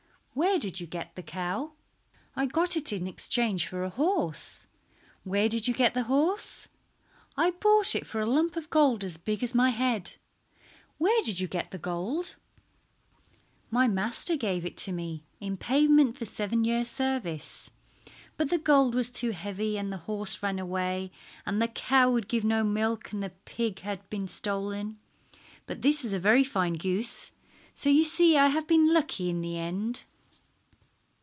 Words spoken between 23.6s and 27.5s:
had been stolen, but this is a very fine goose,